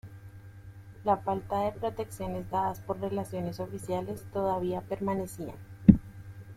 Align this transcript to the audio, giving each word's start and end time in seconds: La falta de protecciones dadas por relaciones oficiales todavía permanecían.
La 1.05 1.17
falta 1.17 1.59
de 1.63 1.73
protecciones 1.73 2.49
dadas 2.49 2.79
por 2.79 2.99
relaciones 2.99 3.59
oficiales 3.59 4.23
todavía 4.33 4.81
permanecían. 4.81 5.55